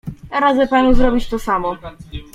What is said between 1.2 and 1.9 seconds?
to samo.